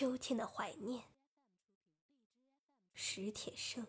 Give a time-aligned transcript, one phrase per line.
[0.00, 1.02] 秋天的怀念。
[2.94, 3.84] 史铁生。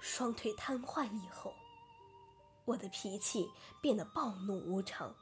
[0.00, 1.52] 双腿瘫痪以后，
[2.64, 5.14] 我的脾气变得暴怒无常。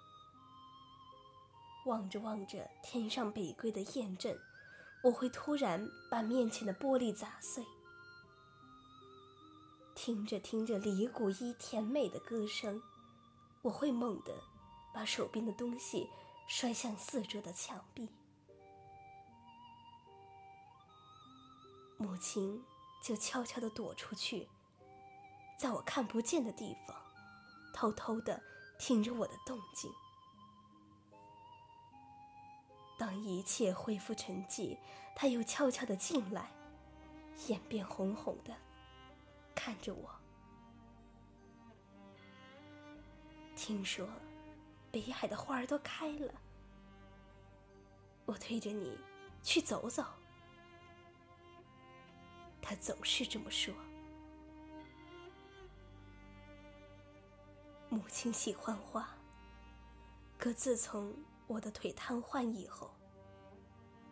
[1.86, 4.38] 望着望着天上北归的雁阵，
[5.02, 7.64] 我会突然把面前的玻璃砸碎；
[9.94, 12.82] 听着听着李谷一甜美的歌声，
[13.62, 14.34] 我会猛地
[14.92, 16.06] 把手边的东西
[16.46, 18.10] 摔向四周的墙壁。
[21.96, 22.62] 母亲
[23.02, 24.48] 就悄悄地躲出去。
[25.58, 26.96] 在我看不见的地方，
[27.80, 28.38] 偷偷的
[28.78, 29.90] 听着我的动静。
[32.98, 34.76] 当一切恢复沉寂，
[35.16, 36.50] 他又悄悄的进来，
[37.46, 38.54] 眼变红红的，
[39.54, 40.10] 看着我。
[43.56, 44.06] 听说
[44.92, 46.34] 北海的花儿都开了，
[48.26, 48.98] 我推着你
[49.42, 50.04] 去走走。
[52.60, 53.74] 他总是这么说。
[57.90, 59.08] 母亲喜欢花，
[60.38, 61.12] 可自从
[61.48, 62.88] 我的腿瘫痪以后，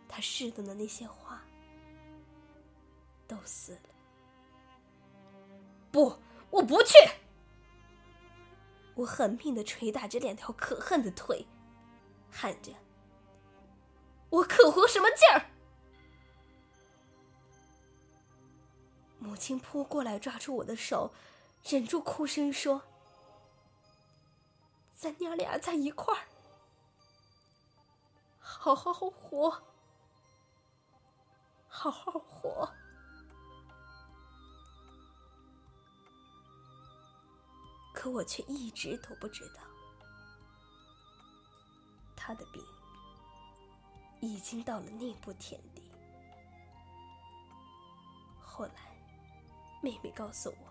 [0.09, 1.41] 她侍弄的那些花
[3.29, 3.81] 都死了。
[5.93, 6.19] 不，
[6.51, 6.95] 我不去！
[8.97, 11.47] 我狠命的捶打着两条可恨的腿，
[12.33, 12.73] 喊着
[14.29, 15.47] ：“我可活什么劲儿？”
[19.21, 21.12] 母亲扑过来抓住我的手，
[21.62, 22.83] 忍住哭声说。
[24.99, 26.27] 咱娘俩在一块儿，
[28.41, 29.62] 好好活，
[31.69, 32.69] 好好活。
[37.95, 39.62] 可我却一直都不知道，
[42.17, 42.61] 他的病
[44.21, 45.93] 已经到了那步田地。
[48.43, 48.99] 后来，
[49.81, 50.67] 妹妹告诉我，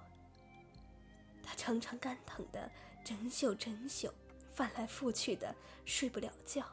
[1.42, 2.70] 他常常肝疼的。
[3.06, 4.14] 整宿整宿，
[4.58, 6.66] 翻来覆去的睡不了觉。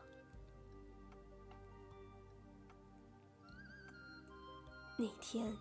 [4.97, 5.55] 那天，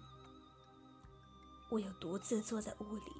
[1.69, 3.11] 我又独自坐在屋里，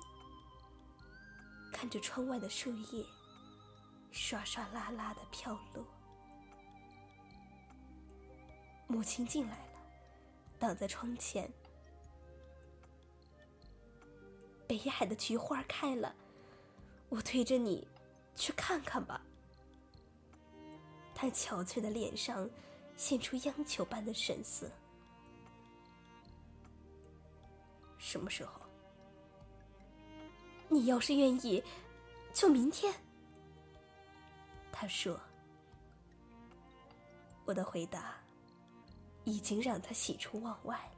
[1.74, 3.06] 看着窗外的树叶
[4.14, 5.86] 刷刷啦啦的飘落。
[8.88, 9.80] 母亲进来了，
[10.58, 11.52] 挡在窗前。
[14.66, 16.16] 北海的菊花开了。
[17.10, 17.88] 我推着你
[18.36, 19.22] 去看看吧。
[21.16, 22.50] 他憔悴的脸上
[22.98, 24.70] 现出央求般的神色。
[27.98, 28.62] 什么时候？
[30.68, 31.64] 你要是愿意，
[32.34, 32.94] 就明天。
[34.72, 35.20] 他说。
[37.46, 38.16] 我的回答
[39.26, 40.92] 已经让他喜出望外了。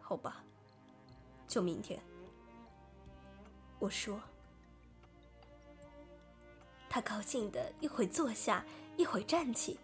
[0.00, 0.44] 好吧，
[1.48, 1.98] 就明天。
[3.82, 4.20] 我说，
[6.88, 8.64] 他高兴的一会坐下，
[8.96, 9.76] 一会站起，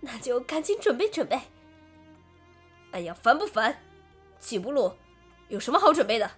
[0.00, 1.38] 那就赶紧准备准备。
[2.92, 3.78] 哎呀，烦不烦？
[4.40, 4.96] 起步路，
[5.48, 6.30] 有什么好准备的？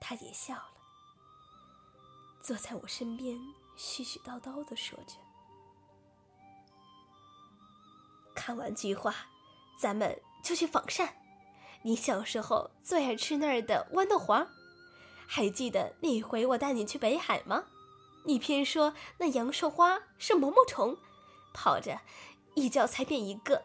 [0.00, 0.72] 他也笑了，
[2.42, 3.38] 坐在我身边，
[3.76, 5.14] 絮絮叨叨的说着
[8.34, 9.14] ：“看完菊花，
[9.78, 11.14] 咱们就去仿膳。”
[11.82, 14.46] 你小时候最爱吃那儿的豌豆黄，
[15.26, 17.64] 还记得那回我带你去北海吗？
[18.24, 20.98] 你偏说那杨寿花是毛毛虫，
[21.54, 22.00] 跑着
[22.54, 23.62] 一脚踩扁一个。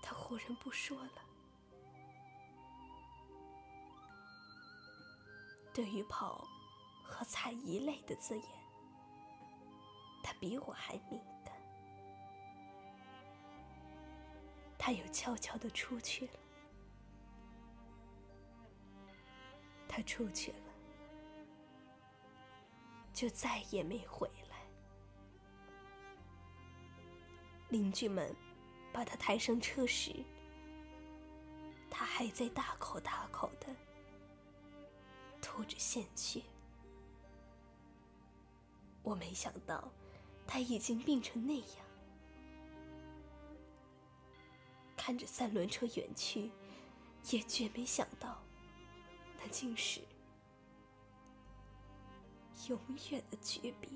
[0.00, 1.12] 他忽然不说了。
[5.74, 6.48] 对于跑
[7.04, 8.67] 和踩一类的字眼。
[10.40, 11.54] 比我还敏感，
[14.78, 16.32] 他又悄悄的出去了。
[19.88, 20.72] 他出去了，
[23.12, 24.58] 就再也没回来。
[27.70, 28.32] 邻居们
[28.92, 30.24] 把他抬上车时，
[31.90, 33.66] 他还在大口大口的
[35.42, 36.42] 吐着鲜血。
[39.02, 39.90] 我没想到。
[40.48, 41.86] 他已经病成那样。
[44.96, 46.50] 看着三轮车远去，
[47.30, 48.42] 也绝没想到，
[49.38, 50.00] 那竟是
[52.66, 52.80] 永
[53.10, 53.90] 远的诀别。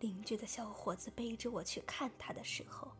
[0.00, 2.92] 邻居的小伙子背着我去看他的时候，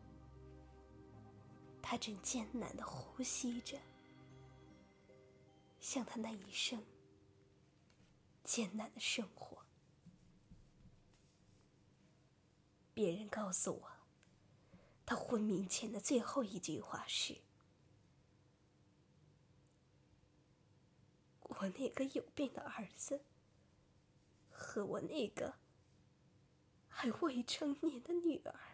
[1.81, 3.79] 他正艰难的呼吸着，
[5.79, 6.83] 像他那一生
[8.43, 9.65] 艰难的生活。
[12.93, 13.91] 别人告诉我，
[15.05, 17.41] 他昏迷前的最后一句话是
[21.41, 23.23] ：“我那个有病的儿子，
[24.51, 25.55] 和我那个……”
[26.91, 28.68] 还未成年的女儿，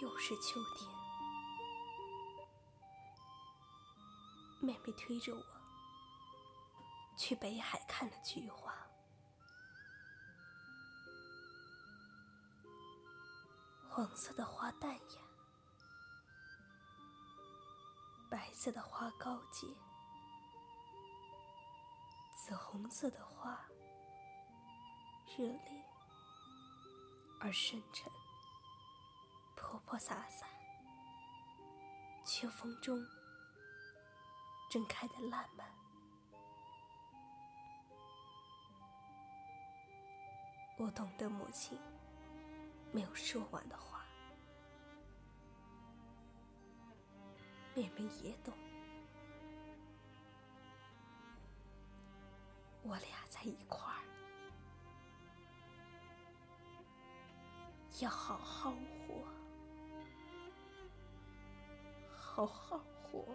[0.00, 0.88] 又是秋天，
[4.60, 5.42] 妹妹推着我
[7.16, 8.72] 去北海看了菊花。
[13.88, 15.00] 黄色的花淡雅，
[18.30, 19.66] 白色的花高洁，
[22.48, 23.60] 紫红色的花
[25.36, 25.84] 热烈
[27.40, 28.10] 而深沉，
[29.54, 30.46] 泼泼洒洒，
[32.24, 32.98] 秋风中
[34.70, 35.70] 正开得烂漫。
[40.78, 41.78] 我懂得母亲。
[42.90, 44.06] 没有说完的话，
[47.74, 48.54] 妹妹也懂。
[52.88, 54.00] 我俩在一块儿，
[58.00, 58.72] 要好好
[59.06, 59.24] 活，
[62.16, 63.26] 好好活。